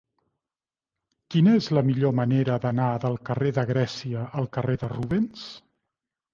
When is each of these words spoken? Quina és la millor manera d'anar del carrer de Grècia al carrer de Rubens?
Quina 1.35 1.53
és 1.57 1.67
la 1.79 1.83
millor 1.91 2.15
manera 2.21 2.57
d'anar 2.65 2.89
del 3.05 3.21
carrer 3.31 3.53
de 3.61 3.69
Grècia 3.75 4.27
al 4.43 4.51
carrer 4.59 4.81
de 4.87 4.93
Rubens? 4.99 5.49